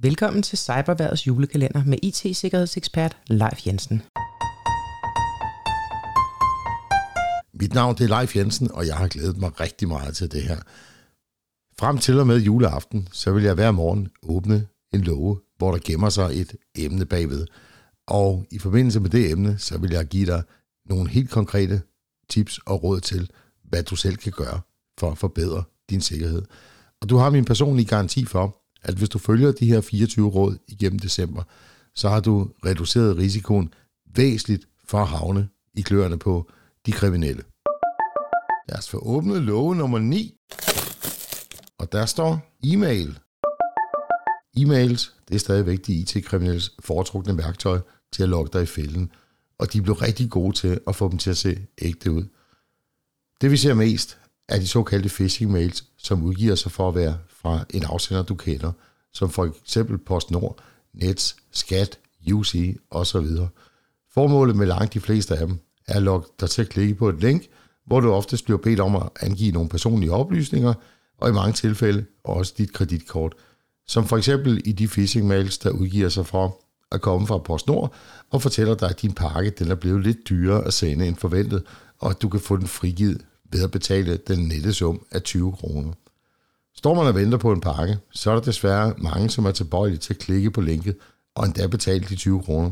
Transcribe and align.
Velkommen 0.00 0.42
til 0.42 0.58
Cyberværdets 0.58 1.26
julekalender 1.26 1.84
med 1.84 1.98
IT-sikkerhedsekspert 2.02 3.16
Leif 3.26 3.66
Jensen. 3.66 4.02
Mit 7.54 7.74
navn 7.74 7.96
det 7.96 8.10
er 8.10 8.18
Leif 8.18 8.36
Jensen, 8.36 8.70
og 8.72 8.86
jeg 8.86 8.96
har 8.96 9.08
glædet 9.08 9.36
mig 9.36 9.60
rigtig 9.60 9.88
meget 9.88 10.16
til 10.16 10.32
det 10.32 10.42
her. 10.42 10.56
Frem 11.78 11.98
til 11.98 12.20
og 12.20 12.26
med 12.26 12.38
juleaften, 12.40 13.08
så 13.12 13.32
vil 13.32 13.42
jeg 13.42 13.54
hver 13.54 13.70
morgen 13.70 14.08
åbne 14.22 14.66
en 14.94 15.00
låge, 15.00 15.38
hvor 15.56 15.70
der 15.70 15.78
gemmer 15.84 16.08
sig 16.08 16.40
et 16.40 16.56
emne 16.74 17.06
bagved. 17.06 17.46
Og 18.06 18.46
i 18.50 18.58
forbindelse 18.58 19.00
med 19.00 19.10
det 19.10 19.30
emne, 19.30 19.58
så 19.58 19.78
vil 19.78 19.90
jeg 19.90 20.06
give 20.06 20.26
dig 20.26 20.42
nogle 20.86 21.10
helt 21.10 21.30
konkrete 21.30 21.82
tips 22.28 22.58
og 22.58 22.82
råd 22.82 23.00
til, 23.00 23.30
hvad 23.64 23.82
du 23.82 23.96
selv 23.96 24.16
kan 24.16 24.32
gøre 24.32 24.60
for 24.98 25.10
at 25.10 25.18
forbedre 25.18 25.64
din 25.90 26.00
sikkerhed. 26.00 26.42
Og 27.00 27.08
du 27.08 27.16
har 27.16 27.30
min 27.30 27.44
personlige 27.44 27.86
garanti 27.86 28.24
for, 28.24 28.57
at 28.82 28.94
hvis 28.94 29.08
du 29.08 29.18
følger 29.18 29.52
de 29.52 29.66
her 29.66 29.80
24 29.80 30.28
råd 30.28 30.58
igennem 30.68 30.98
december, 30.98 31.42
så 31.94 32.08
har 32.08 32.20
du 32.20 32.50
reduceret 32.64 33.16
risikoen 33.16 33.74
væsentligt 34.16 34.68
for 34.84 34.98
at 34.98 35.08
havne 35.08 35.48
i 35.74 35.80
kløerne 35.80 36.18
på 36.18 36.50
de 36.86 36.92
kriminelle. 36.92 37.42
Lad 38.68 38.78
os 38.78 38.88
få 38.88 38.98
åbnet 38.98 39.42
love 39.42 39.74
nummer 39.74 39.98
9. 39.98 40.34
Og 41.78 41.92
der 41.92 42.06
står 42.06 42.58
e-mail. 42.64 43.18
E-mails, 44.56 45.12
det 45.28 45.34
er 45.34 45.38
stadigvæk 45.38 45.86
de 45.86 45.94
IT-kriminelles 45.94 46.70
foretrukne 46.80 47.38
værktøj 47.38 47.80
til 48.12 48.22
at 48.22 48.28
logge 48.28 48.50
dig 48.52 48.62
i 48.62 48.66
fælden, 48.66 49.12
og 49.58 49.72
de 49.72 49.82
blev 49.82 49.94
rigtig 49.94 50.30
gode 50.30 50.56
til 50.56 50.80
at 50.86 50.96
få 50.96 51.10
dem 51.10 51.18
til 51.18 51.30
at 51.30 51.36
se 51.36 51.66
ægte 51.78 52.12
ud. 52.12 52.24
Det 53.40 53.50
vi 53.50 53.56
ser 53.56 53.74
mest 53.74 54.18
er 54.48 54.58
de 54.58 54.66
såkaldte 54.66 55.08
phishing 55.08 55.50
mails, 55.50 55.84
som 56.08 56.22
udgiver 56.22 56.54
sig 56.54 56.72
for 56.72 56.88
at 56.88 56.94
være 56.94 57.18
fra 57.28 57.64
en 57.70 57.84
afsender, 57.84 58.22
du 58.22 58.34
kender, 58.34 58.72
som 59.12 59.30
for 59.30 59.44
eksempel 59.44 59.98
PostNord, 59.98 60.58
Nets, 60.94 61.36
Skat, 61.52 61.98
UC 62.32 62.76
osv. 62.90 63.26
Formålet 64.14 64.56
med 64.56 64.66
langt 64.66 64.94
de 64.94 65.00
fleste 65.00 65.36
af 65.36 65.46
dem 65.46 65.58
er 65.88 65.94
at 65.94 66.02
logge 66.02 66.28
dig 66.40 66.50
til 66.50 66.62
at 66.62 66.68
klikke 66.68 66.94
på 66.94 67.08
et 67.08 67.20
link, 67.20 67.46
hvor 67.86 68.00
du 68.00 68.12
oftest 68.12 68.44
bliver 68.44 68.58
bedt 68.58 68.80
om 68.80 68.96
at 68.96 69.08
angive 69.20 69.52
nogle 69.52 69.68
personlige 69.68 70.12
oplysninger, 70.12 70.74
og 71.18 71.28
i 71.28 71.32
mange 71.32 71.52
tilfælde 71.52 72.04
også 72.24 72.54
dit 72.58 72.72
kreditkort, 72.72 73.34
som 73.86 74.06
for 74.06 74.16
eksempel 74.16 74.62
i 74.64 74.72
de 74.72 74.88
phishing-mails, 74.88 75.58
der 75.62 75.70
udgiver 75.70 76.08
sig 76.08 76.26
for 76.26 76.60
at 76.92 77.00
komme 77.00 77.26
fra 77.26 77.38
PostNord 77.38 77.94
og 78.30 78.42
fortæller 78.42 78.74
dig, 78.74 78.90
at 78.90 79.02
din 79.02 79.12
pakke 79.12 79.50
den 79.50 79.70
er 79.70 79.74
blevet 79.74 80.02
lidt 80.02 80.28
dyrere 80.28 80.64
at 80.64 80.74
sende 80.74 81.06
end 81.06 81.16
forventet, 81.16 81.62
og 81.98 82.10
at 82.10 82.22
du 82.22 82.28
kan 82.28 82.40
få 82.40 82.56
den 82.56 82.66
frigivet 82.66 83.24
ved 83.50 83.64
at 83.64 83.70
betale 83.70 84.16
den 84.16 84.38
nette 84.38 84.72
sum 84.72 85.06
af 85.10 85.22
20 85.22 85.52
kroner. 85.52 85.92
Står 86.76 86.94
man 86.94 87.06
og 87.06 87.14
venter 87.14 87.38
på 87.38 87.52
en 87.52 87.60
pakke, 87.60 87.98
så 88.12 88.30
er 88.30 88.34
der 88.34 88.42
desværre 88.42 88.94
mange, 88.98 89.30
som 89.30 89.46
er 89.46 89.50
tilbøjelige 89.50 89.98
til 89.98 90.14
at 90.14 90.18
klikke 90.18 90.50
på 90.50 90.60
linket 90.60 90.96
og 91.34 91.46
endda 91.46 91.66
betale 91.66 92.04
de 92.08 92.16
20 92.16 92.42
kroner. 92.42 92.70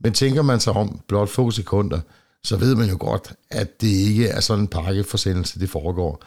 Men 0.00 0.12
tænker 0.12 0.42
man 0.42 0.60
sig 0.60 0.72
om 0.72 1.00
blot 1.08 1.28
få 1.28 1.50
sekunder, 1.50 2.00
så 2.44 2.56
ved 2.56 2.74
man 2.74 2.88
jo 2.88 2.96
godt, 3.00 3.32
at 3.50 3.80
det 3.80 3.88
ikke 3.88 4.28
er 4.28 4.40
sådan 4.40 4.62
en 4.62 4.68
pakkeforsendelse, 4.68 5.60
det 5.60 5.70
foregår. 5.70 6.22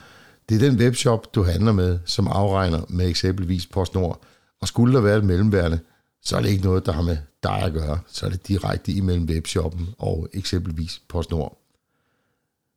Det 0.50 0.56
er 0.56 0.70
den 0.70 0.80
webshop, 0.80 1.36
du 1.36 1.44
handler 1.44 1.72
med, 1.72 2.00
som 2.06 2.28
afregner 2.28 2.82
med 2.90 3.10
eksempelvis 3.10 3.66
PostNord. 3.66 4.22
Og 4.62 4.68
skulle 4.68 4.94
der 4.94 5.02
være 5.02 5.18
et 5.18 5.24
mellemværende, 5.24 5.80
så 6.24 6.38
er 6.38 6.42
det 6.42 6.50
ikke 6.50 6.64
noget, 6.64 6.86
der 6.86 6.92
har 6.92 7.02
med 7.02 7.18
dig 7.44 7.62
at 7.62 7.74
gøre. 7.74 8.00
Så 8.08 8.26
er 8.26 8.30
det 8.30 8.48
direkte 8.48 8.92
imellem 8.92 9.26
webshoppen 9.26 9.90
og 9.98 10.28
eksempelvis 10.34 11.02
PostNord. 11.10 11.58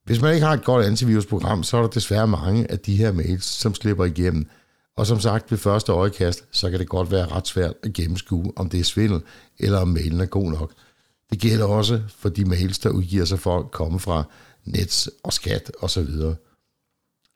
Hvis 0.05 0.21
man 0.21 0.35
ikke 0.35 0.47
har 0.47 0.55
et 0.55 0.65
godt 0.65 0.87
antivirusprogram, 0.87 1.63
så 1.63 1.77
er 1.77 1.81
der 1.81 1.89
desværre 1.89 2.29
mange 2.29 2.71
af 2.71 2.79
de 2.79 2.97
her 2.97 3.13
mails, 3.13 3.45
som 3.45 3.75
slipper 3.75 4.05
igennem. 4.05 4.47
Og 4.97 5.07
som 5.07 5.21
sagt 5.21 5.51
ved 5.51 5.59
første 5.59 5.93
øjekast, 5.93 6.45
så 6.51 6.71
kan 6.71 6.79
det 6.79 6.89
godt 6.89 7.11
være 7.11 7.27
ret 7.27 7.49
svært 7.49 7.75
at 7.83 7.93
gennemskue, 7.93 8.53
om 8.57 8.69
det 8.69 8.81
er 8.81 8.85
svindel, 8.85 9.23
eller 9.59 9.79
om 9.79 9.89
mailen 9.89 10.21
er 10.21 10.27
god 10.27 10.51
nok. 10.51 10.73
Det 11.31 11.41
gælder 11.41 11.65
også 11.65 12.01
for 12.19 12.29
de 12.29 12.45
mails, 12.45 12.79
der 12.79 12.91
udgiver 12.91 13.25
sig 13.25 13.39
for 13.39 13.59
at 13.59 13.71
komme 13.71 14.01
fra 14.01 14.25
Nets 14.65 15.11
og 15.23 15.33
Skat 15.33 15.73
osv. 15.81 16.09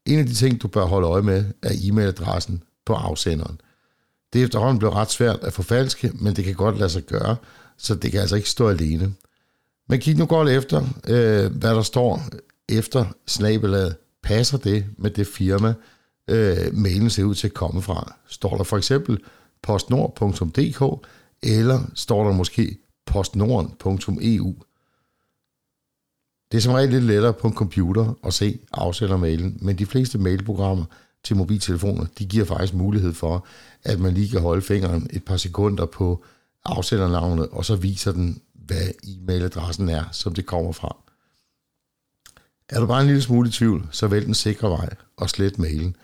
En 0.06 0.18
af 0.18 0.26
de 0.26 0.34
ting, 0.34 0.62
du 0.62 0.68
bør 0.68 0.84
holde 0.84 1.08
øje 1.08 1.22
med, 1.22 1.44
er 1.62 1.70
e-mailadressen 1.72 2.62
på 2.86 2.94
afsenderen. 2.94 3.60
Det 4.32 4.40
er 4.40 4.44
efterhånden 4.44 4.78
blevet 4.78 4.94
ret 4.94 5.10
svært 5.10 5.38
at 5.42 5.52
forfalske, 5.52 6.12
men 6.14 6.36
det 6.36 6.44
kan 6.44 6.54
godt 6.54 6.78
lade 6.78 6.90
sig 6.90 7.02
gøre, 7.02 7.36
så 7.78 7.94
det 7.94 8.10
kan 8.10 8.20
altså 8.20 8.36
ikke 8.36 8.50
stå 8.50 8.68
alene. 8.68 9.14
Men 9.88 10.00
kig 10.00 10.16
nu 10.16 10.26
godt 10.26 10.48
efter, 10.48 10.82
øh, 11.08 11.52
hvad 11.52 11.74
der 11.74 11.82
står 11.82 12.22
efter 12.68 13.06
snabelaget. 13.26 13.96
Passer 14.22 14.58
det 14.58 14.84
med 14.98 15.10
det 15.10 15.26
firma, 15.26 15.74
øh, 16.28 16.74
mailen 16.74 17.10
ser 17.10 17.24
ud 17.24 17.34
til 17.34 17.46
at 17.46 17.54
komme 17.54 17.82
fra? 17.82 18.14
Står 18.28 18.56
der 18.56 18.64
for 18.64 18.76
eksempel 18.76 19.18
postnord.dk, 19.62 21.06
eller 21.42 21.80
står 21.94 22.24
der 22.24 22.32
måske 22.32 22.78
postnorden.eu? 23.06 24.54
Det 26.52 26.58
er 26.58 26.62
som 26.62 26.72
regel 26.72 26.90
lidt 26.90 27.04
lettere 27.04 27.32
på 27.32 27.46
en 27.48 27.54
computer 27.54 28.14
at 28.24 28.34
se 28.34 28.58
afsendermailen, 28.72 29.58
men 29.60 29.78
de 29.78 29.86
fleste 29.86 30.18
mailprogrammer 30.18 30.84
til 31.24 31.36
mobiltelefoner, 31.36 32.06
de 32.18 32.26
giver 32.26 32.44
faktisk 32.44 32.74
mulighed 32.74 33.12
for, 33.12 33.46
at 33.84 34.00
man 34.00 34.14
lige 34.14 34.28
kan 34.28 34.40
holde 34.40 34.62
fingeren 34.62 35.10
et 35.12 35.24
par 35.24 35.36
sekunder 35.36 35.86
på 35.86 36.24
afsendernavnet, 36.64 37.48
og 37.48 37.64
så 37.64 37.76
viser 37.76 38.12
den, 38.12 38.40
hvad 38.54 38.88
e-mailadressen 39.04 39.88
er, 39.88 40.04
som 40.12 40.34
det 40.34 40.46
kommer 40.46 40.72
fra. 40.72 40.96
Er 42.68 42.80
du 42.80 42.86
bare 42.86 43.00
en 43.00 43.06
lille 43.06 43.22
smule 43.22 43.48
i 43.48 43.52
tvivl, 43.52 43.88
så 43.90 44.06
vælg 44.06 44.26
den 44.26 44.34
sikre 44.34 44.70
vej 44.70 44.88
og 45.16 45.30
slet 45.30 45.58
mailen. 45.58 45.96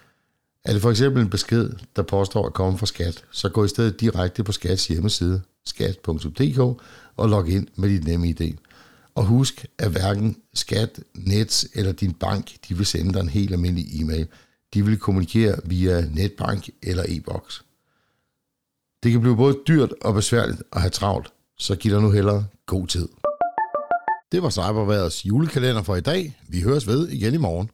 Er 0.64 0.72
det 0.72 0.82
for 0.82 0.90
eksempel 0.90 1.22
en 1.22 1.30
besked, 1.30 1.70
der 1.96 2.02
påstår 2.02 2.46
at 2.46 2.52
komme 2.52 2.78
fra 2.78 2.86
skat, 2.86 3.24
så 3.30 3.48
gå 3.48 3.64
i 3.64 3.68
stedet 3.68 4.00
direkte 4.00 4.44
på 4.44 4.52
skats 4.52 4.86
hjemmeside, 4.86 5.42
skat.dk, 5.64 6.58
og 7.16 7.28
log 7.28 7.48
ind 7.48 7.66
med 7.76 7.88
dit 7.88 8.04
nemme 8.04 8.34
idé. 8.40 8.54
Og 9.14 9.24
husk, 9.24 9.66
at 9.78 9.90
hverken 9.90 10.36
skat, 10.54 11.00
Nets 11.14 11.66
eller 11.74 11.92
din 11.92 12.12
bank, 12.12 12.52
de 12.68 12.76
vil 12.76 12.86
sende 12.86 13.12
dig 13.12 13.20
en 13.20 13.28
helt 13.28 13.52
almindelig 13.52 14.00
e-mail. 14.00 14.26
De 14.74 14.84
vil 14.84 14.98
kommunikere 14.98 15.58
via 15.64 16.00
netbank 16.00 16.68
eller 16.82 17.04
e-boks. 17.08 17.64
Det 19.02 19.12
kan 19.12 19.20
blive 19.20 19.36
både 19.36 19.58
dyrt 19.68 19.92
og 20.00 20.14
besværligt 20.14 20.62
at 20.72 20.80
have 20.80 20.90
travlt, 20.90 21.32
så 21.58 21.76
giv 21.76 21.92
dig 21.92 22.02
nu 22.02 22.10
hellere 22.10 22.46
god 22.66 22.86
tid. 22.86 23.08
Det 24.32 24.43
var 24.43 24.50
Cyberværets 24.50 25.26
julekalender 25.26 25.82
for 25.82 25.97
i 25.97 26.00
dag. 26.00 26.37
Vi 26.48 26.60
høres 26.60 26.87
ved 26.87 27.09
igen 27.09 27.34
i 27.34 27.37
morgen. 27.37 27.70